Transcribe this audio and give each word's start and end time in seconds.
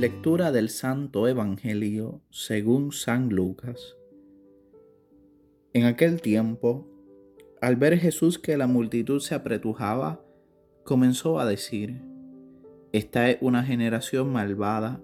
Lectura 0.00 0.50
del 0.50 0.70
Santo 0.70 1.28
Evangelio 1.28 2.22
según 2.30 2.90
San 2.92 3.28
Lucas. 3.28 3.96
En 5.74 5.84
aquel 5.84 6.22
tiempo, 6.22 6.88
al 7.60 7.76
ver 7.76 7.98
Jesús 7.98 8.38
que 8.38 8.56
la 8.56 8.66
multitud 8.66 9.20
se 9.20 9.34
apretujaba, 9.34 10.24
comenzó 10.84 11.38
a 11.38 11.44
decir, 11.44 12.00
Esta 12.92 13.28
es 13.28 13.38
una 13.42 13.62
generación 13.62 14.32
malvada, 14.32 15.02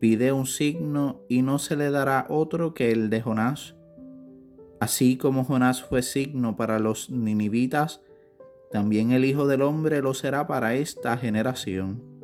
pide 0.00 0.32
un 0.32 0.46
signo 0.46 1.22
y 1.28 1.42
no 1.42 1.58
se 1.58 1.76
le 1.76 1.90
dará 1.90 2.26
otro 2.28 2.74
que 2.74 2.90
el 2.90 3.10
de 3.10 3.20
Jonás. 3.20 3.74
Así 4.80 5.16
como 5.16 5.44
Jonás 5.44 5.82
fue 5.82 6.02
signo 6.02 6.56
para 6.56 6.78
los 6.78 7.10
ninivitas, 7.10 8.00
también 8.70 9.12
el 9.12 9.24
Hijo 9.24 9.46
del 9.46 9.62
Hombre 9.62 10.02
lo 10.02 10.14
será 10.14 10.46
para 10.46 10.74
esta 10.74 11.16
generación 11.16 12.18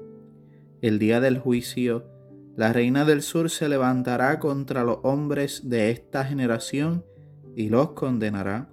el 0.86 0.98
día 0.98 1.18
del 1.18 1.38
juicio, 1.38 2.04
la 2.56 2.74
reina 2.74 3.06
del 3.06 3.22
sur 3.22 3.48
se 3.48 3.70
levantará 3.70 4.38
contra 4.38 4.84
los 4.84 4.98
hombres 5.02 5.70
de 5.70 5.91
esta 5.91 6.27
generación 6.27 7.06
y 7.56 7.70
los 7.70 7.92
condenará, 7.92 8.68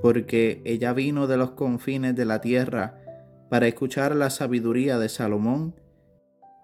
porque 0.00 0.62
ella 0.64 0.94
vino 0.94 1.26
de 1.26 1.36
los 1.36 1.50
confines 1.50 2.16
de 2.16 2.24
la 2.24 2.40
tierra 2.40 3.02
para 3.50 3.66
escuchar 3.66 4.16
la 4.16 4.30
sabiduría 4.30 4.98
de 4.98 5.10
Salomón, 5.10 5.74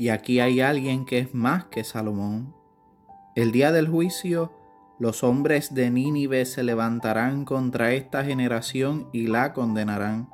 y 0.02 0.08
aquí 0.08 0.40
hay 0.40 0.60
alguien 0.60 1.04
que 1.04 1.20
es 1.20 1.32
más 1.32 1.66
que 1.66 1.84
Salomón. 1.84 2.56
El 3.36 3.52
día 3.52 3.70
del 3.70 3.86
juicio, 3.86 4.52
los 4.98 5.22
hombres 5.22 5.74
de 5.74 5.92
Nínive 5.92 6.44
se 6.44 6.64
levantarán 6.64 7.44
contra 7.44 7.92
esta 7.92 8.24
generación 8.24 9.08
y 9.12 9.28
la 9.28 9.52
condenarán, 9.52 10.28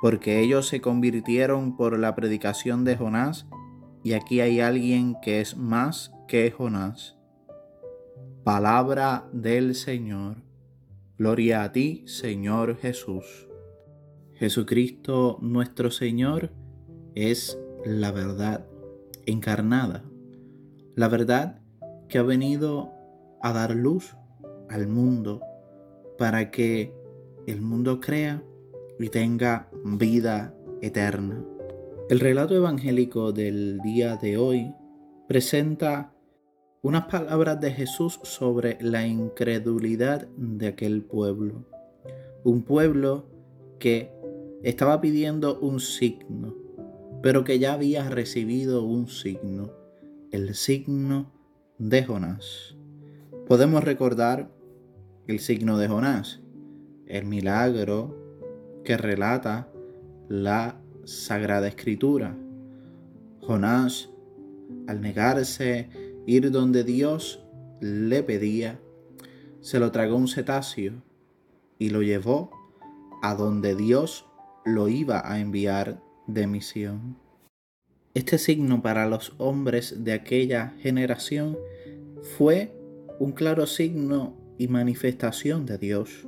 porque 0.00 0.38
ellos 0.38 0.68
se 0.68 0.80
convirtieron 0.80 1.76
por 1.76 1.98
la 1.98 2.14
predicación 2.14 2.84
de 2.84 2.96
Jonás, 2.96 3.48
y 4.04 4.12
aquí 4.12 4.38
hay 4.38 4.60
alguien 4.60 5.16
que 5.20 5.40
es 5.40 5.56
más 5.56 6.12
que 6.28 6.52
Jonás. 6.52 7.16
Palabra 8.44 9.28
del 9.32 9.74
Señor. 9.74 10.44
Gloria 11.18 11.64
a 11.64 11.72
ti, 11.72 12.04
Señor 12.06 12.78
Jesús. 12.78 13.48
Jesucristo 14.34 15.38
nuestro 15.40 15.90
Señor 15.90 16.52
es 17.16 17.58
la 17.84 18.12
verdad 18.12 18.71
encarnada, 19.26 20.04
la 20.94 21.08
verdad 21.08 21.60
que 22.08 22.18
ha 22.18 22.22
venido 22.22 22.92
a 23.40 23.52
dar 23.52 23.74
luz 23.74 24.16
al 24.68 24.86
mundo 24.86 25.40
para 26.18 26.50
que 26.50 26.94
el 27.46 27.60
mundo 27.60 28.00
crea 28.00 28.42
y 28.98 29.08
tenga 29.08 29.68
vida 29.84 30.54
eterna. 30.80 31.44
El 32.08 32.20
relato 32.20 32.54
evangélico 32.54 33.32
del 33.32 33.80
día 33.80 34.16
de 34.16 34.36
hoy 34.36 34.74
presenta 35.26 36.12
unas 36.82 37.06
palabras 37.06 37.60
de 37.60 37.70
Jesús 37.70 38.20
sobre 38.22 38.76
la 38.80 39.06
incredulidad 39.06 40.28
de 40.36 40.66
aquel 40.66 41.02
pueblo. 41.02 41.64
Un 42.44 42.62
pueblo 42.62 43.26
que 43.78 44.12
estaba 44.62 45.00
pidiendo 45.00 45.58
un 45.60 45.80
signo, 45.80 46.54
pero 47.22 47.44
que 47.44 47.58
ya 47.60 47.72
había 47.72 48.08
recibido 48.10 48.82
un 48.82 49.06
signo, 49.06 49.70
el 50.32 50.54
signo 50.54 51.30
de 51.78 52.04
Jonás. 52.04 52.76
Podemos 53.46 53.84
recordar 53.84 54.50
el 55.28 55.38
signo 55.38 55.78
de 55.78 55.86
Jonás, 55.86 56.40
el 57.06 57.24
milagro 57.24 58.16
que 58.84 58.96
relata 58.96 59.68
la 60.28 60.80
Sagrada 61.04 61.68
Escritura. 61.68 62.36
Jonás, 63.40 64.10
al 64.88 65.00
negarse 65.00 65.90
ir 66.26 66.50
donde 66.50 66.82
Dios 66.82 67.44
le 67.80 68.24
pedía, 68.24 68.80
se 69.60 69.78
lo 69.78 69.92
tragó 69.92 70.16
un 70.16 70.26
cetáceo 70.26 70.94
y 71.78 71.90
lo 71.90 72.02
llevó 72.02 72.50
a 73.22 73.36
donde 73.36 73.76
Dios 73.76 74.26
lo 74.64 74.88
iba 74.88 75.30
a 75.30 75.38
enviar 75.38 76.00
de 76.26 76.46
misión. 76.46 77.16
Este 78.14 78.38
signo 78.38 78.82
para 78.82 79.06
los 79.06 79.34
hombres 79.38 80.04
de 80.04 80.12
aquella 80.12 80.74
generación 80.80 81.56
fue 82.36 82.72
un 83.18 83.32
claro 83.32 83.66
signo 83.66 84.36
y 84.58 84.68
manifestación 84.68 85.66
de 85.66 85.78
Dios 85.78 86.26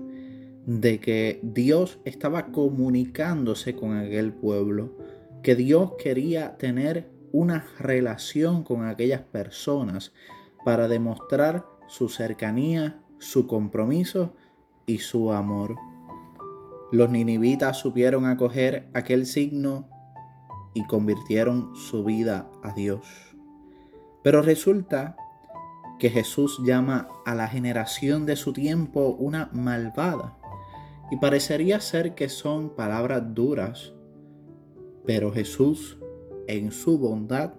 de 0.66 0.99
que 0.99 1.41
Dios 1.43 1.99
estaba 2.05 2.47
comunicándose 2.47 3.75
con 3.75 3.97
aquel 3.97 4.32
pueblo, 4.32 4.97
que 5.43 5.55
Dios 5.55 5.93
quería 6.03 6.56
tener 6.56 7.11
una 7.32 7.66
relación 7.78 8.65
con 8.65 8.87
aquellas 8.87 9.22
personas 9.22 10.12
para 10.65 10.88
demostrar 10.88 11.66
su 11.88 12.09
cercanía, 12.09 13.03
su 13.19 13.47
compromiso 13.47 14.34
y 14.87 14.99
su 14.99 15.32
amor. 15.32 15.76
Los 16.94 17.10
ninivitas 17.10 17.81
supieron 17.81 18.25
acoger 18.25 18.88
aquel 18.94 19.27
signo 19.27 19.88
y 20.75 20.87
convirtieron 20.87 21.75
su 21.75 22.05
vida 22.05 22.49
a 22.62 22.72
Dios. 22.72 23.05
Pero 24.22 24.43
resulta 24.43 25.16
que 25.99 26.09
Jesús 26.09 26.60
llama 26.65 27.09
a 27.27 27.34
la 27.34 27.49
generación 27.49 28.27
de 28.27 28.37
su 28.37 28.53
tiempo 28.53 29.09
una 29.19 29.50
malvada 29.53 30.38
y 31.10 31.16
parecería 31.16 31.81
ser 31.81 32.15
que 32.15 32.28
son 32.28 32.77
palabras 32.77 33.34
duras, 33.34 33.93
pero 35.05 35.32
Jesús, 35.32 35.99
en 36.47 36.71
su 36.71 36.97
bondad, 36.97 37.55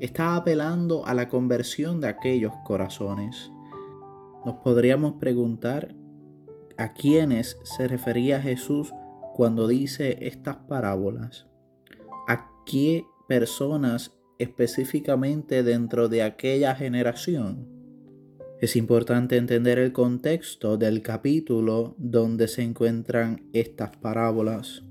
está 0.00 0.34
apelando 0.34 1.06
a 1.06 1.14
la 1.14 1.28
conversión 1.28 2.00
de 2.00 2.08
aquellos 2.08 2.52
corazones. 2.64 3.52
Nos 4.44 4.56
podríamos 4.56 5.20
preguntar 5.20 5.94
a 6.78 6.92
quiénes 6.92 7.58
se 7.62 7.88
refería 7.88 8.40
Jesús 8.40 8.92
cuando 9.34 9.68
dice 9.68 10.18
estas 10.22 10.56
parábolas. 10.56 11.46
¿A 12.28 12.50
qué 12.64 13.04
personas 13.28 14.12
específicamente 14.38 15.62
dentro 15.62 16.08
de 16.08 16.22
aquella 16.22 16.74
generación? 16.74 17.68
Es 18.60 18.74
importante 18.76 19.36
entender 19.36 19.78
el 19.78 19.92
contexto 19.92 20.78
del 20.78 21.02
capítulo 21.02 21.94
donde 21.98 22.48
se 22.48 22.62
encuentran 22.62 23.50
estas 23.52 23.94
parábolas. 23.98 24.82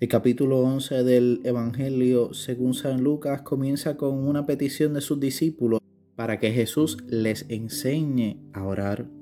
El 0.00 0.08
capítulo 0.08 0.60
11 0.60 1.04
del 1.04 1.42
Evangelio 1.44 2.32
según 2.32 2.72
San 2.72 3.02
Lucas 3.02 3.42
comienza 3.42 3.98
con 3.98 4.26
una 4.26 4.46
petición 4.46 4.94
de 4.94 5.02
sus 5.02 5.20
discípulos 5.20 5.80
para 6.16 6.38
que 6.38 6.52
Jesús 6.52 6.96
les 7.06 7.44
enseñe 7.50 8.38
a 8.54 8.64
orar. 8.64 9.19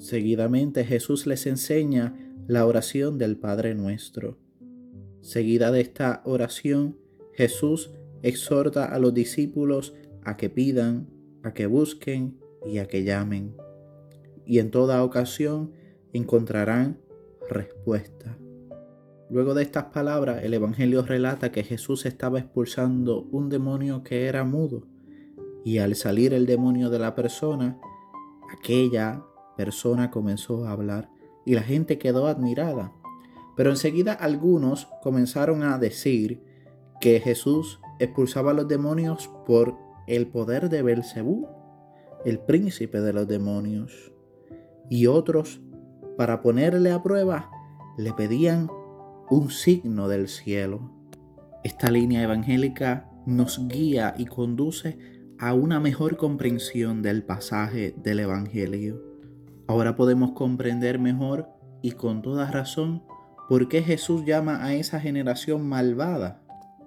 Seguidamente 0.00 0.86
Jesús 0.86 1.26
les 1.26 1.46
enseña 1.46 2.14
la 2.48 2.64
oración 2.64 3.18
del 3.18 3.36
Padre 3.36 3.74
nuestro. 3.74 4.38
Seguida 5.20 5.70
de 5.70 5.82
esta 5.82 6.22
oración, 6.24 6.96
Jesús 7.34 7.90
exhorta 8.22 8.86
a 8.86 8.98
los 8.98 9.12
discípulos 9.12 9.94
a 10.24 10.38
que 10.38 10.48
pidan, 10.48 11.10
a 11.42 11.52
que 11.52 11.66
busquen 11.66 12.38
y 12.64 12.78
a 12.78 12.88
que 12.88 13.04
llamen, 13.04 13.54
y 14.46 14.58
en 14.58 14.70
toda 14.70 15.04
ocasión 15.04 15.72
encontrarán 16.14 16.98
respuesta. 17.50 18.38
Luego 19.28 19.52
de 19.52 19.62
estas 19.64 19.84
palabras, 19.84 20.42
el 20.42 20.54
Evangelio 20.54 21.02
relata 21.02 21.52
que 21.52 21.62
Jesús 21.62 22.06
estaba 22.06 22.38
expulsando 22.38 23.24
un 23.30 23.50
demonio 23.50 24.02
que 24.02 24.24
era 24.24 24.44
mudo, 24.44 24.86
y 25.62 25.76
al 25.76 25.94
salir 25.94 26.32
el 26.32 26.46
demonio 26.46 26.88
de 26.88 26.98
la 26.98 27.14
persona, 27.14 27.78
aquella 28.50 29.26
persona 29.60 30.10
comenzó 30.10 30.64
a 30.64 30.72
hablar 30.72 31.10
y 31.44 31.54
la 31.54 31.62
gente 31.62 31.98
quedó 31.98 32.28
admirada. 32.28 32.94
Pero 33.58 33.68
enseguida 33.68 34.14
algunos 34.14 34.88
comenzaron 35.02 35.62
a 35.62 35.76
decir 35.76 36.42
que 36.98 37.20
Jesús 37.20 37.78
expulsaba 37.98 38.52
a 38.52 38.54
los 38.54 38.68
demonios 38.68 39.28
por 39.46 39.76
el 40.06 40.28
poder 40.28 40.70
de 40.70 40.80
Belcebú, 40.80 41.46
el 42.24 42.38
príncipe 42.38 43.02
de 43.02 43.12
los 43.12 43.28
demonios. 43.28 44.14
Y 44.88 45.08
otros, 45.08 45.60
para 46.16 46.40
ponerle 46.40 46.90
a 46.90 47.02
prueba, 47.02 47.50
le 47.98 48.14
pedían 48.14 48.70
un 49.28 49.50
signo 49.50 50.08
del 50.08 50.28
cielo. 50.28 50.90
Esta 51.64 51.90
línea 51.90 52.22
evangélica 52.22 53.10
nos 53.26 53.68
guía 53.68 54.14
y 54.16 54.24
conduce 54.24 54.98
a 55.38 55.52
una 55.52 55.80
mejor 55.80 56.16
comprensión 56.16 57.02
del 57.02 57.24
pasaje 57.24 57.94
del 58.02 58.20
Evangelio. 58.20 59.09
Ahora 59.70 59.94
podemos 59.94 60.32
comprender 60.32 60.98
mejor 60.98 61.48
y 61.80 61.92
con 61.92 62.22
toda 62.22 62.50
razón 62.50 63.04
por 63.48 63.68
qué 63.68 63.84
Jesús 63.84 64.24
llama 64.24 64.64
a 64.64 64.74
esa 64.74 64.98
generación 64.98 65.64
malvada. 65.64 66.42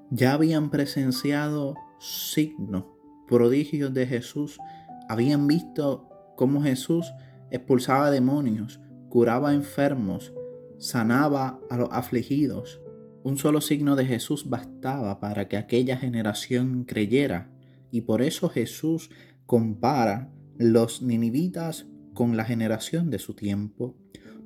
Ya 0.10 0.34
habían 0.34 0.70
presenciado 0.70 1.76
signos 1.98 2.84
prodigios 3.26 3.94
de 3.94 4.06
Jesús 4.06 4.60
habían 5.08 5.48
visto 5.48 6.10
cómo 6.36 6.62
Jesús 6.62 7.10
expulsaba 7.52 8.12
demonios, 8.12 8.82
curaba 9.08 9.54
enfermos, 9.54 10.34
sanaba 10.78 11.62
a 11.70 11.78
los 11.78 11.88
afligidos. 11.90 12.82
Un 13.24 13.38
solo 13.38 13.62
signo 13.62 13.96
de 13.96 14.04
Jesús 14.08 14.50
bastaba 14.50 15.22
para 15.22 15.48
que 15.48 15.56
aquella 15.56 15.96
generación 15.96 16.84
creyera 16.84 17.50
y 17.92 18.02
por 18.02 18.22
eso 18.22 18.50
Jesús 18.50 19.10
compara 19.46 20.34
los 20.58 21.02
ninivitas 21.02 21.88
con 22.14 22.38
la 22.38 22.46
generación 22.46 23.10
de 23.10 23.20
su 23.20 23.34
tiempo, 23.34 23.96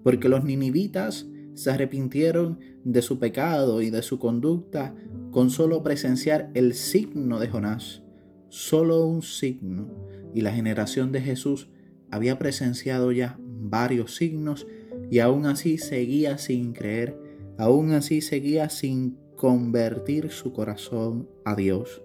porque 0.03 0.29
los 0.29 0.43
ninivitas 0.43 1.27
se 1.53 1.71
arrepintieron 1.71 2.59
de 2.83 3.01
su 3.01 3.19
pecado 3.19 3.81
y 3.81 3.89
de 3.89 4.01
su 4.01 4.19
conducta 4.19 4.95
con 5.31 5.49
solo 5.49 5.83
presenciar 5.83 6.51
el 6.53 6.73
signo 6.73 7.39
de 7.39 7.49
Jonás, 7.49 8.03
solo 8.49 9.05
un 9.05 9.21
signo, 9.21 9.89
y 10.33 10.41
la 10.41 10.51
generación 10.51 11.11
de 11.11 11.21
Jesús 11.21 11.69
había 12.11 12.37
presenciado 12.37 13.11
ya 13.11 13.39
varios 13.39 14.15
signos 14.15 14.67
y 15.09 15.19
aún 15.19 15.45
así 15.45 15.77
seguía 15.77 16.37
sin 16.37 16.73
creer, 16.73 17.19
aún 17.57 17.91
así 17.91 18.21
seguía 18.21 18.69
sin 18.69 19.17
convertir 19.35 20.31
su 20.31 20.53
corazón 20.53 21.29
a 21.45 21.55
Dios. 21.55 22.01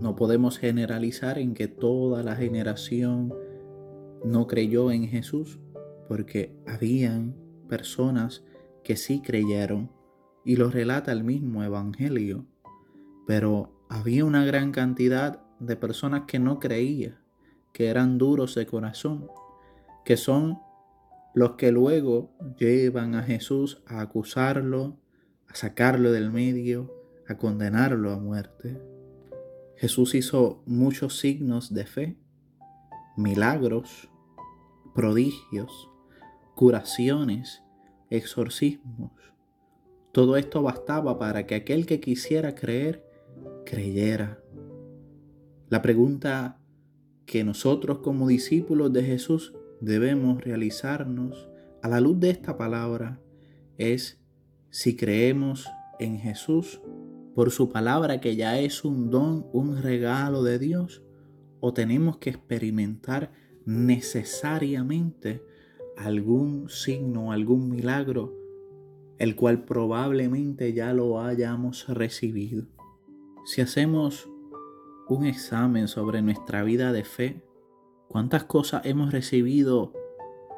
No 0.00 0.14
podemos 0.16 0.58
generalizar 0.58 1.38
en 1.38 1.54
que 1.54 1.68
toda 1.68 2.22
la 2.22 2.36
generación 2.36 3.32
no 4.24 4.46
creyó 4.46 4.90
en 4.90 5.08
Jesús, 5.08 5.58
porque 6.08 6.56
habían 6.66 7.34
personas 7.68 8.44
que 8.84 8.96
sí 8.96 9.20
creyeron, 9.20 9.90
y 10.44 10.56
lo 10.56 10.70
relata 10.70 11.10
el 11.12 11.24
mismo 11.24 11.64
Evangelio, 11.64 12.46
pero 13.26 13.84
había 13.88 14.24
una 14.24 14.44
gran 14.44 14.70
cantidad 14.70 15.42
de 15.58 15.76
personas 15.76 16.22
que 16.26 16.38
no 16.38 16.60
creían, 16.60 17.18
que 17.72 17.88
eran 17.88 18.18
duros 18.18 18.54
de 18.54 18.66
corazón, 18.66 19.28
que 20.04 20.16
son 20.16 20.60
los 21.34 21.52
que 21.52 21.72
luego 21.72 22.30
llevan 22.58 23.14
a 23.14 23.22
Jesús 23.22 23.82
a 23.86 24.00
acusarlo, 24.00 24.98
a 25.48 25.54
sacarlo 25.54 26.12
del 26.12 26.30
medio, 26.30 26.94
a 27.28 27.36
condenarlo 27.36 28.12
a 28.12 28.18
muerte. 28.18 28.80
Jesús 29.76 30.14
hizo 30.14 30.62
muchos 30.64 31.18
signos 31.18 31.74
de 31.74 31.84
fe, 31.84 32.16
milagros, 33.16 34.10
prodigios, 34.94 35.90
curaciones, 36.54 37.62
exorcismos. 38.10 39.12
Todo 40.12 40.36
esto 40.36 40.62
bastaba 40.62 41.18
para 41.18 41.46
que 41.46 41.54
aquel 41.54 41.86
que 41.86 42.00
quisiera 42.00 42.54
creer, 42.54 43.04
creyera. 43.64 44.40
La 45.68 45.82
pregunta 45.82 46.58
que 47.26 47.44
nosotros 47.44 47.98
como 47.98 48.28
discípulos 48.28 48.92
de 48.92 49.02
Jesús 49.02 49.54
debemos 49.80 50.42
realizarnos 50.42 51.48
a 51.82 51.88
la 51.88 52.00
luz 52.00 52.18
de 52.20 52.30
esta 52.30 52.56
palabra 52.56 53.20
es 53.76 54.20
si 54.70 54.96
creemos 54.96 55.68
en 55.98 56.18
Jesús 56.18 56.80
por 57.34 57.50
su 57.50 57.68
palabra 57.68 58.20
que 58.20 58.36
ya 58.36 58.58
es 58.58 58.84
un 58.84 59.10
don, 59.10 59.46
un 59.52 59.82
regalo 59.82 60.42
de 60.42 60.58
Dios, 60.58 61.02
o 61.66 61.72
tenemos 61.72 62.18
que 62.18 62.30
experimentar 62.30 63.32
necesariamente 63.64 65.42
algún 65.96 66.68
signo, 66.68 67.32
algún 67.32 67.68
milagro, 67.68 68.32
el 69.18 69.34
cual 69.34 69.64
probablemente 69.64 70.72
ya 70.74 70.92
lo 70.92 71.20
hayamos 71.20 71.88
recibido. 71.88 72.66
Si 73.46 73.62
hacemos 73.62 74.30
un 75.08 75.26
examen 75.26 75.88
sobre 75.88 76.22
nuestra 76.22 76.62
vida 76.62 76.92
de 76.92 77.02
fe, 77.02 77.42
¿cuántas 78.06 78.44
cosas 78.44 78.86
hemos 78.86 79.10
recibido 79.10 79.92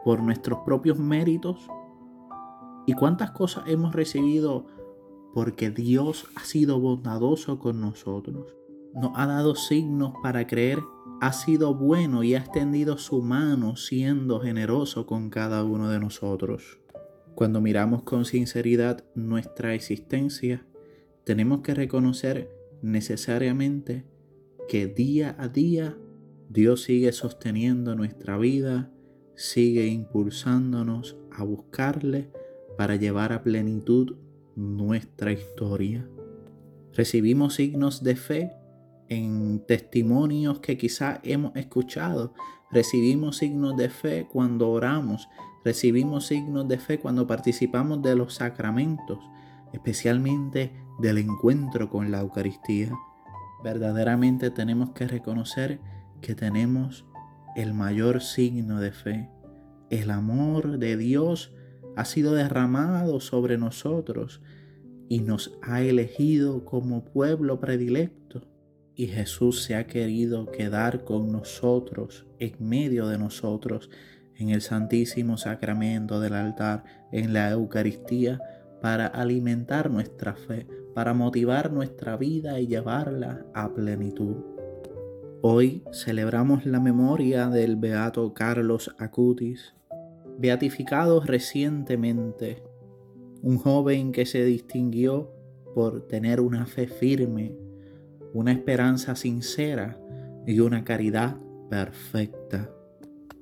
por 0.04 0.22
nuestros 0.22 0.58
propios 0.66 0.98
méritos? 0.98 1.70
¿Y 2.86 2.92
cuántas 2.92 3.30
cosas 3.30 3.64
hemos 3.66 3.94
recibido 3.94 4.66
porque 5.32 5.70
Dios 5.70 6.26
ha 6.34 6.44
sido 6.44 6.78
bondadoso 6.80 7.58
con 7.58 7.80
nosotros. 7.80 8.54
Nos 8.94 9.12
ha 9.14 9.26
dado 9.26 9.54
signos 9.54 10.12
para 10.22 10.46
creer, 10.46 10.80
ha 11.20 11.32
sido 11.32 11.74
bueno 11.74 12.22
y 12.22 12.34
ha 12.34 12.38
extendido 12.38 12.96
su 12.96 13.22
mano 13.22 13.76
siendo 13.76 14.40
generoso 14.40 15.06
con 15.06 15.30
cada 15.30 15.64
uno 15.64 15.90
de 15.90 15.98
nosotros. 15.98 16.78
Cuando 17.34 17.60
miramos 17.60 18.02
con 18.02 18.24
sinceridad 18.24 19.04
nuestra 19.14 19.74
existencia, 19.74 20.64
tenemos 21.24 21.60
que 21.60 21.74
reconocer 21.74 22.50
necesariamente 22.82 24.04
que 24.68 24.86
día 24.86 25.34
a 25.38 25.48
día 25.48 25.96
Dios 26.48 26.82
sigue 26.82 27.12
sosteniendo 27.12 27.94
nuestra 27.94 28.38
vida, 28.38 28.90
sigue 29.34 29.86
impulsándonos 29.88 31.16
a 31.30 31.44
buscarle 31.44 32.30
para 32.76 32.96
llevar 32.96 33.32
a 33.32 33.42
plenitud 33.42 34.16
nuestra 34.56 35.32
historia. 35.32 36.08
Recibimos 36.94 37.54
signos 37.54 38.02
de 38.02 38.16
fe 38.16 38.52
en 39.08 39.64
testimonios 39.66 40.60
que 40.60 40.76
quizá 40.76 41.20
hemos 41.22 41.54
escuchado. 41.56 42.34
Recibimos 42.70 43.38
signos 43.38 43.76
de 43.76 43.88
fe 43.88 44.26
cuando 44.30 44.70
oramos. 44.70 45.28
Recibimos 45.64 46.26
signos 46.26 46.68
de 46.68 46.78
fe 46.78 46.98
cuando 46.98 47.26
participamos 47.26 48.02
de 48.02 48.14
los 48.14 48.34
sacramentos, 48.34 49.18
especialmente 49.72 50.72
del 51.00 51.18
encuentro 51.18 51.90
con 51.90 52.10
la 52.10 52.20
Eucaristía. 52.20 52.92
Verdaderamente 53.62 54.50
tenemos 54.50 54.90
que 54.90 55.08
reconocer 55.08 55.80
que 56.20 56.34
tenemos 56.34 57.04
el 57.56 57.74
mayor 57.74 58.22
signo 58.22 58.80
de 58.80 58.92
fe, 58.92 59.28
el 59.90 60.10
amor 60.10 60.78
de 60.78 60.96
Dios 60.98 61.54
ha 61.96 62.04
sido 62.04 62.34
derramado 62.34 63.20
sobre 63.20 63.56
nosotros 63.56 64.42
y 65.08 65.20
nos 65.20 65.58
ha 65.62 65.80
elegido 65.80 66.64
como 66.66 67.04
pueblo 67.06 67.58
predilecto. 67.58 68.17
Y 68.98 69.06
Jesús 69.06 69.62
se 69.62 69.76
ha 69.76 69.86
querido 69.86 70.50
quedar 70.50 71.04
con 71.04 71.30
nosotros, 71.30 72.26
en 72.40 72.54
medio 72.58 73.06
de 73.06 73.16
nosotros, 73.16 73.90
en 74.34 74.50
el 74.50 74.60
Santísimo 74.60 75.36
Sacramento 75.36 76.18
del 76.18 76.34
altar, 76.34 76.82
en 77.12 77.32
la 77.32 77.48
Eucaristía, 77.52 78.40
para 78.82 79.06
alimentar 79.06 79.88
nuestra 79.88 80.34
fe, 80.34 80.66
para 80.96 81.14
motivar 81.14 81.72
nuestra 81.72 82.16
vida 82.16 82.58
y 82.58 82.66
llevarla 82.66 83.46
a 83.54 83.72
plenitud. 83.72 84.34
Hoy 85.42 85.84
celebramos 85.92 86.66
la 86.66 86.80
memoria 86.80 87.46
del 87.46 87.76
beato 87.76 88.34
Carlos 88.34 88.92
Acutis, 88.98 89.76
beatificado 90.40 91.20
recientemente, 91.20 92.64
un 93.42 93.58
joven 93.58 94.10
que 94.10 94.26
se 94.26 94.44
distinguió 94.44 95.30
por 95.72 96.08
tener 96.08 96.40
una 96.40 96.66
fe 96.66 96.88
firme, 96.88 97.67
una 98.32 98.52
esperanza 98.52 99.16
sincera 99.16 99.98
y 100.46 100.60
una 100.60 100.84
caridad 100.84 101.36
perfecta, 101.68 102.70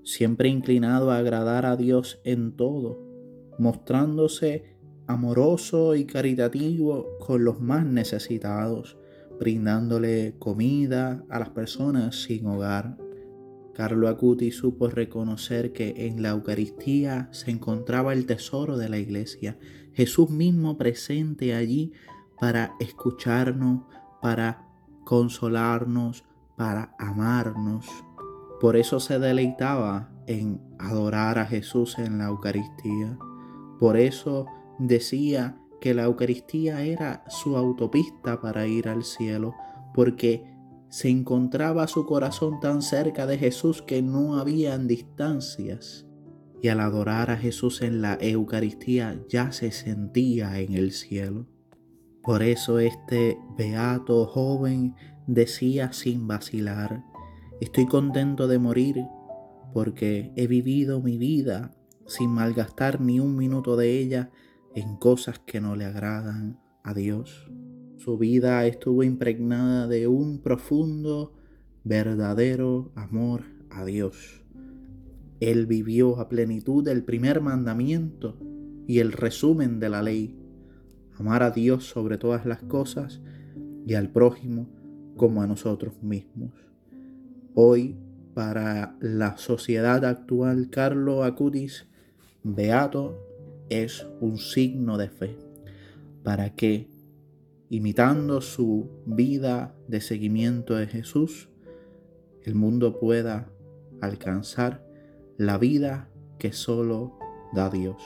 siempre 0.03 0.49
inclinado 0.49 1.11
a 1.11 1.19
agradar 1.19 1.67
a 1.67 1.77
Dios 1.77 2.21
en 2.25 2.53
todo, 2.53 3.01
mostrándose 3.59 4.77
amoroso 5.07 5.95
y 5.95 6.05
caritativo 6.05 7.07
con 7.21 7.45
los 7.45 7.61
más 7.61 7.87
necesitados, 7.87 8.97
brindándole 9.39 10.35
comida 10.39 11.25
a 11.29 11.39
las 11.39 11.51
personas 11.51 12.23
sin 12.23 12.47
hogar. 12.47 12.97
Carlo 13.75 14.09
Acuti 14.09 14.51
supo 14.53 14.89
reconocer 14.89 15.73
que 15.73 16.07
en 16.07 16.23
la 16.23 16.31
Eucaristía 16.31 17.29
se 17.33 17.51
encontraba 17.51 18.15
el 18.15 18.25
tesoro 18.25 18.79
de 18.79 18.89
la 18.89 18.99
iglesia, 18.99 19.59
Jesús 19.93 20.31
mismo 20.31 20.79
presente 20.79 21.55
allí 21.55 21.93
para 22.41 22.75
escucharnos, 22.81 23.83
para 24.23 24.66
consolarnos, 25.07 26.25
para 26.57 26.97
amarnos. 26.99 27.87
Por 28.61 28.77
eso 28.77 28.99
se 28.99 29.21
deleitaba 29.21 30.11
en 30.27 30.61
adorar 30.79 31.39
a 31.39 31.47
Jesús 31.47 31.99
en 31.99 32.19
la 32.19 32.27
Eucaristía. 32.27 33.17
Por 33.79 33.97
eso 33.97 34.47
decía 34.81 35.61
que 35.81 35.95
la 35.95 36.05
Eucaristía 36.05 36.83
era 36.83 37.23
su 37.29 37.57
autopista 37.57 38.41
para 38.41 38.67
ir 38.67 38.89
al 38.89 39.05
cielo, 39.05 39.55
porque 39.95 40.45
se 40.89 41.09
encontraba 41.09 41.87
su 41.87 42.05
corazón 42.05 42.59
tan 42.59 42.83
cerca 42.83 43.27
de 43.27 43.39
Jesús 43.39 43.83
que 43.83 44.03
no 44.03 44.37
habían 44.39 44.89
distancias. 44.89 46.07
Y 46.63 46.69
al 46.69 46.81
adorar 46.81 47.31
a 47.31 47.37
Jesús 47.37 47.83
en 47.83 48.01
la 48.01 48.19
Eucaristía 48.21 49.21
ya 49.29 49.53
se 49.53 49.71
sentía 49.71 50.59
en 50.59 50.73
el 50.73 50.91
cielo. 50.91 51.47
Por 52.27 52.43
eso 52.43 52.81
este 52.81 53.39
beato 53.57 54.27
joven 54.27 54.97
decía 55.29 55.93
sin 55.93 56.27
vacilar, 56.27 57.05
estoy 57.61 57.87
contento 57.87 58.49
de 58.49 58.59
morir 58.59 59.05
porque 59.73 60.33
he 60.35 60.49
vivido 60.49 61.01
mi 61.01 61.19
vida 61.19 61.71
sin 62.05 62.31
malgastar 62.31 63.01
ni 63.01 63.21
un 63.21 63.37
minuto 63.37 63.77
de 63.77 64.01
ella 64.01 64.31
en 64.75 64.97
cosas 64.97 65.39
que 65.39 65.61
no 65.61 65.77
le 65.77 65.85
agradan 65.85 66.59
a 66.83 66.95
Dios. 66.95 67.49
Su 67.97 68.19
vida 68.19 68.67
estuvo 68.67 69.05
impregnada 69.05 69.87
de 69.87 70.09
un 70.09 70.41
profundo 70.43 71.33
verdadero 71.85 72.91
amor 72.97 73.45
a 73.71 73.85
Dios. 73.85 74.45
Él 75.39 75.67
vivió 75.67 76.19
a 76.19 76.29
plenitud 76.29 76.89
el 76.89 77.05
primer 77.05 77.41
mandamiento 77.41 78.37
y 78.89 78.99
el 78.99 79.13
resumen 79.13 79.79
de 79.79 79.89
la 79.91 80.03
ley, 80.03 80.37
amar 81.19 81.43
a 81.43 81.51
Dios 81.51 81.85
sobre 81.85 82.19
todas 82.19 82.47
las 82.47 82.63
cosas 82.63 83.21
y 83.87 83.95
al 83.95 84.11
prójimo 84.11 84.69
como 85.17 85.43
a 85.43 85.47
nosotros 85.47 86.03
mismos. 86.03 86.53
Hoy, 87.55 87.97
para 88.35 88.97
la 89.01 89.39
sociedad 89.39 90.05
actual, 90.05 90.69
Carlo 90.71 91.25
Acutis, 91.25 91.87
beato, 92.43 93.19
es 93.71 94.07
un 94.21 94.39
signo 94.39 94.99
de 94.99 95.09
fe, 95.09 95.37
para 96.23 96.55
que, 96.55 96.89
imitando 97.71 98.41
su 98.41 98.91
vida 99.07 99.75
de 99.89 100.01
seguimiento 100.01 100.77
de 100.77 100.87
Jesús, 100.87 101.49
el 102.43 102.55
mundo 102.55 102.99
pueda 103.01 103.51
alcanzar 104.01 104.87
la 105.37 105.59
vida 105.59 106.09
que 106.39 106.53
solo 106.53 107.19
da 107.55 107.71
Dios. 107.71 107.97